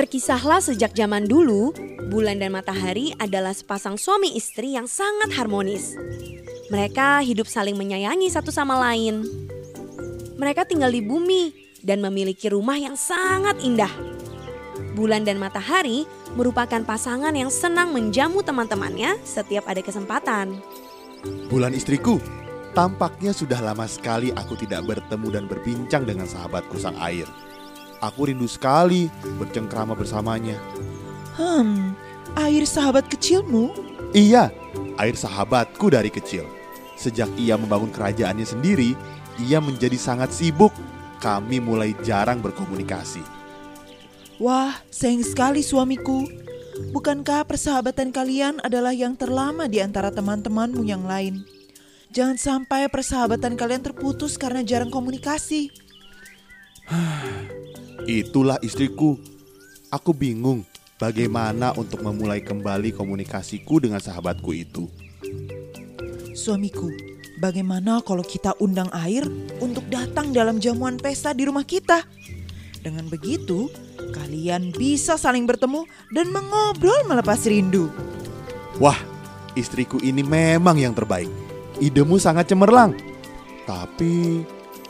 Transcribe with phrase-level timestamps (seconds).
[0.00, 1.76] Terkisahlah sejak zaman dulu,
[2.08, 5.92] bulan dan matahari adalah sepasang suami istri yang sangat harmonis.
[6.72, 9.20] Mereka hidup saling menyayangi satu sama lain.
[10.40, 11.52] Mereka tinggal di bumi
[11.84, 13.92] dan memiliki rumah yang sangat indah.
[14.96, 20.64] Bulan dan matahari merupakan pasangan yang senang menjamu teman-temannya setiap ada kesempatan.
[21.52, 22.16] Bulan istriku,
[22.72, 27.28] tampaknya sudah lama sekali aku tidak bertemu dan berbincang dengan sahabatku sang air.
[28.00, 30.56] Aku rindu sekali bercengkrama bersamanya.
[31.36, 31.92] Hmm,
[32.36, 33.76] air sahabat kecilmu?
[34.16, 34.48] Iya,
[34.96, 36.48] air sahabatku dari kecil.
[36.96, 38.96] Sejak ia membangun kerajaannya sendiri,
[39.40, 40.72] ia menjadi sangat sibuk.
[41.20, 43.20] Kami mulai jarang berkomunikasi.
[44.40, 46.24] Wah, sayang sekali suamiku.
[46.96, 51.44] Bukankah persahabatan kalian adalah yang terlama di antara teman-temanmu yang lain?
[52.08, 55.68] Jangan sampai persahabatan kalian terputus karena jarang komunikasi.
[58.10, 59.14] Itulah istriku.
[59.86, 60.66] Aku bingung
[60.98, 64.90] bagaimana untuk memulai kembali komunikasiku dengan sahabatku itu.
[66.34, 66.90] Suamiku,
[67.38, 69.22] bagaimana kalau kita undang air
[69.62, 72.02] untuk datang dalam jamuan pesta di rumah kita?
[72.82, 73.70] Dengan begitu,
[74.10, 77.94] kalian bisa saling bertemu dan mengobrol melepas rindu.
[78.82, 78.98] Wah,
[79.54, 81.30] istriku ini memang yang terbaik.
[81.78, 82.90] Idemu sangat cemerlang.
[83.70, 84.42] Tapi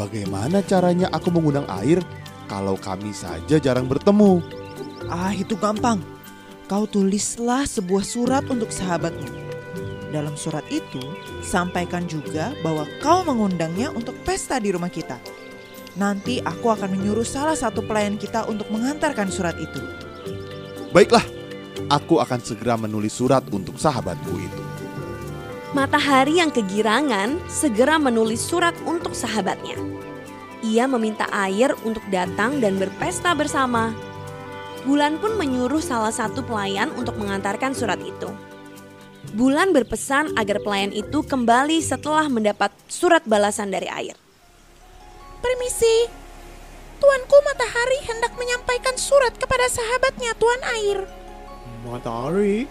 [0.00, 2.00] bagaimana caranya aku mengundang air
[2.52, 4.44] kalau kami saja jarang bertemu?
[5.08, 6.04] Ah, itu gampang.
[6.68, 9.40] Kau tulislah sebuah surat untuk sahabatmu.
[10.12, 11.00] Dalam surat itu,
[11.40, 15.16] sampaikan juga bahwa kau mengundangnya untuk pesta di rumah kita.
[15.96, 19.80] Nanti aku akan menyuruh salah satu pelayan kita untuk mengantarkan surat itu.
[20.92, 21.24] Baiklah,
[21.88, 24.60] aku akan segera menulis surat untuk sahabatku itu.
[25.72, 29.80] Matahari yang kegirangan segera menulis surat untuk sahabatnya.
[30.62, 33.90] Ia meminta air untuk datang dan berpesta bersama.
[34.86, 38.30] Bulan pun menyuruh salah satu pelayan untuk mengantarkan surat itu.
[39.34, 44.14] Bulan berpesan agar pelayan itu kembali setelah mendapat surat balasan dari air.
[45.42, 46.06] Permisi,
[47.02, 50.98] Tuanku Matahari hendak menyampaikan surat kepada sahabatnya Tuan Air.
[51.82, 52.70] Matahari,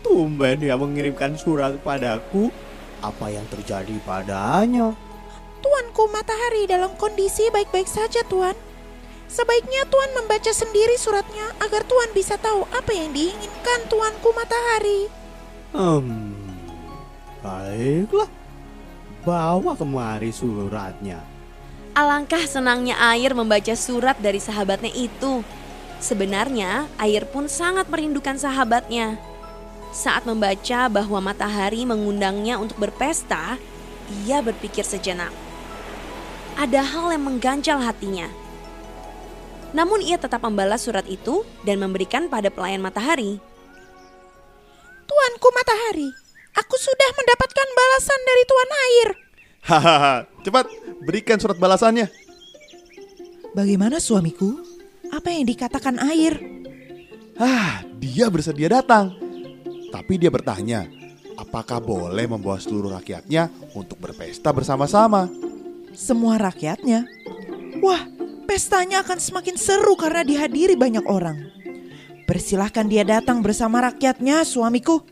[0.00, 2.48] tumben dia mengirimkan surat padaku.
[3.04, 4.96] Apa yang terjadi padanya?
[5.60, 8.56] Tuanku Matahari dalam kondisi baik-baik saja Tuan.
[9.30, 15.00] Sebaiknya Tuan membaca sendiri suratnya agar Tuan bisa tahu apa yang diinginkan Tuanku Matahari.
[15.70, 16.34] Hmm,
[17.44, 18.26] baiklah.
[19.22, 21.22] Bawa kemari suratnya.
[21.92, 25.44] Alangkah senangnya air membaca surat dari sahabatnya itu.
[26.00, 29.20] Sebenarnya, air pun sangat merindukan sahabatnya.
[29.92, 33.60] Saat membaca bahwa matahari mengundangnya untuk berpesta,
[34.24, 35.49] ia berpikir sejenak.
[36.60, 38.28] Ada hal yang mengganjal hatinya.
[39.72, 43.40] Namun ia tetap membalas surat itu dan memberikan pada pelayan matahari.
[45.08, 46.08] Tuanku Matahari,
[46.52, 49.08] aku sudah mendapatkan balasan dari Tuan Air.
[49.60, 50.66] Hahaha, cepat
[51.00, 52.12] berikan surat balasannya.
[53.56, 54.60] Bagaimana suamiku?
[55.10, 56.38] Apa yang dikatakan air?
[57.40, 59.16] Ah, dia bersedia datang.
[59.90, 60.86] Tapi dia bertanya,
[61.40, 65.26] apakah boleh membawa seluruh rakyatnya untuk berpesta bersama-sama?
[65.90, 67.06] Semua rakyatnya?
[67.82, 68.06] Wah,
[68.46, 71.50] pestanya akan semakin seru karena dihadiri banyak orang.
[72.30, 75.02] Persilahkan dia datang bersama rakyatnya, suamiku.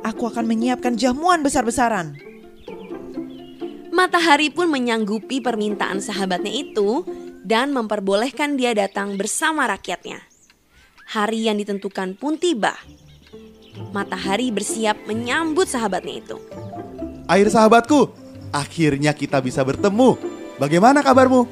[0.00, 2.16] Aku akan menyiapkan jamuan besar-besaran.
[3.94, 7.04] Matahari pun menyanggupi permintaan sahabatnya itu
[7.44, 10.18] dan memperbolehkan dia datang bersama rakyatnya.
[11.04, 12.74] Hari yang ditentukan pun tiba.
[13.92, 16.36] Matahari bersiap menyambut sahabatnya itu.
[17.28, 18.23] Air sahabatku,
[18.54, 20.14] akhirnya kita bisa bertemu.
[20.62, 21.50] Bagaimana kabarmu?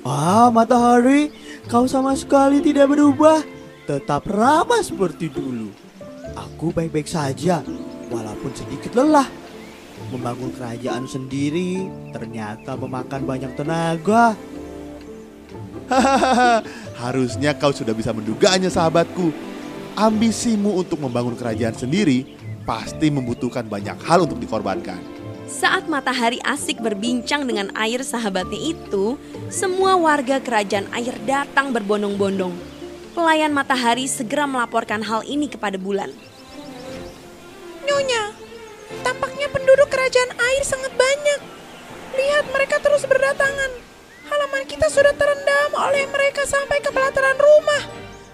[0.00, 1.28] Ah, matahari,
[1.68, 3.44] kau sama sekali tidak berubah.
[3.84, 5.68] Tetap ramah seperti dulu.
[6.32, 7.60] Aku baik-baik saja,
[8.08, 9.28] walaupun sedikit lelah.
[10.08, 14.38] Membangun kerajaan sendiri ternyata memakan banyak tenaga.
[15.86, 16.62] Hahaha,
[16.98, 19.30] harusnya kau sudah bisa menduganya sahabatku.
[19.96, 22.36] Ambisimu untuk membangun kerajaan sendiri
[22.68, 25.15] pasti membutuhkan banyak hal untuk dikorbankan.
[25.46, 29.14] Saat matahari asik berbincang dengan air sahabatnya itu,
[29.46, 32.50] semua warga kerajaan air datang berbondong-bondong.
[33.14, 36.10] Pelayan matahari segera melaporkan hal ini kepada bulan.
[37.86, 38.34] Nyonya,
[39.06, 41.40] tampaknya penduduk kerajaan air sangat banyak.
[42.18, 43.70] Lihat mereka terus berdatangan.
[44.26, 47.82] Halaman kita sudah terendam oleh mereka sampai ke pelataran rumah.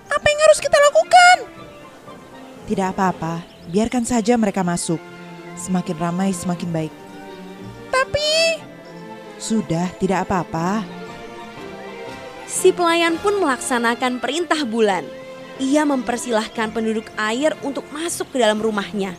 [0.09, 1.37] Apa yang harus kita lakukan?
[2.73, 5.12] Tidak apa-apa, biarkan saja mereka masuk.
[5.63, 6.93] Semakin ramai semakin baik.
[7.95, 8.59] Tapi
[9.39, 10.83] Sudah, tidak apa-apa.
[12.51, 15.07] Si pelayan pun melaksanakan perintah bulan.
[15.63, 19.15] Ia mempersilahkan penduduk air untuk masuk ke dalam rumahnya.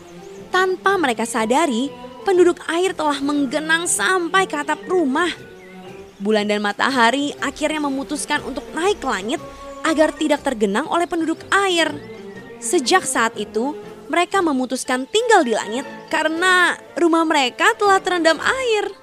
[0.52, 1.88] Tanpa mereka sadari,
[2.28, 5.32] penduduk air telah menggenang sampai ke atap rumah.
[6.20, 9.40] Bulan dan matahari akhirnya memutuskan untuk naik ke langit
[9.84, 11.92] agar tidak tergenang oleh penduduk air.
[12.64, 13.76] Sejak saat itu,
[14.14, 19.03] mereka memutuskan tinggal di langit karena rumah mereka telah terendam air.